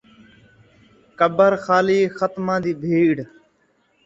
قبر 1.19 1.51
خالی، 1.65 1.99
ختماں 2.17 2.59
دی 2.63 2.73
بھیڑ 2.83 3.15